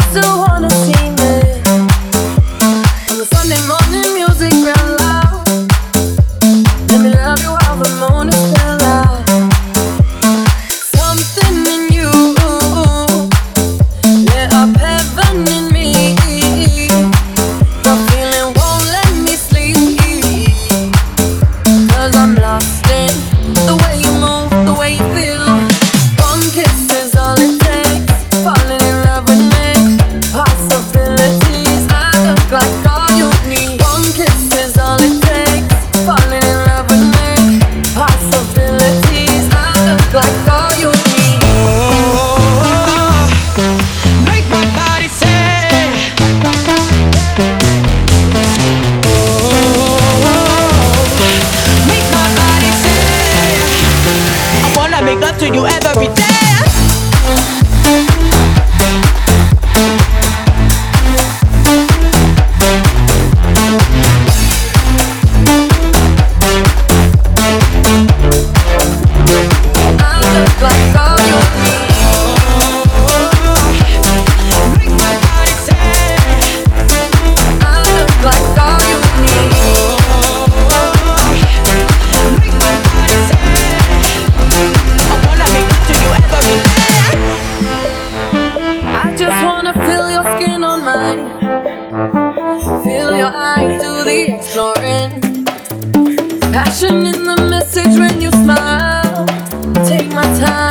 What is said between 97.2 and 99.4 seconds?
the message when you smile.